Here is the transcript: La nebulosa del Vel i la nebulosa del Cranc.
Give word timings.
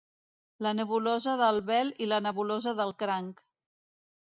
La 0.65 0.71
nebulosa 0.77 1.35
del 1.43 1.61
Vel 1.69 1.93
i 2.07 2.09
la 2.15 2.21
nebulosa 2.29 2.75
del 2.83 2.97
Cranc. 3.05 3.47